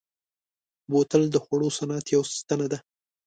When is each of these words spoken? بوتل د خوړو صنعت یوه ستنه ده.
بوتل 0.91 1.23
د 1.31 1.35
خوړو 1.43 1.69
صنعت 1.77 2.05
یوه 2.15 2.27
ستنه 2.39 2.65
ده. 2.71 2.79